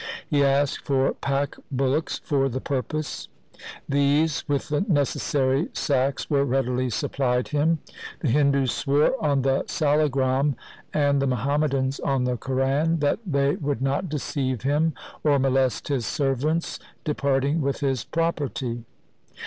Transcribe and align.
He 0.27 0.43
asked 0.43 0.83
for 0.83 1.13
pack 1.13 1.57
bullocks 1.71 2.17
for 2.23 2.49
the 2.49 2.59
purpose. 2.59 3.27
These 3.87 4.43
with 4.47 4.69
the 4.69 4.81
necessary 4.81 5.69
sacks 5.73 6.27
were 6.27 6.43
readily 6.43 6.89
supplied 6.89 7.49
him. 7.49 7.77
The 8.21 8.29
Hindus 8.29 8.71
swore 8.71 9.13
on 9.23 9.43
the 9.43 9.63
salagram 9.67 10.55
and 10.91 11.21
the 11.21 11.27
Muhammadans 11.27 11.99
on 11.99 12.23
the 12.23 12.35
Quran, 12.35 12.99
that 13.01 13.19
they 13.27 13.57
would 13.57 13.83
not 13.83 14.09
deceive 14.09 14.63
him 14.63 14.95
or 15.23 15.37
molest 15.37 15.89
his 15.89 16.07
servants 16.07 16.79
de 17.03 17.13
parting 17.13 17.61
with 17.61 17.81
his 17.81 18.03
property. 18.03 18.85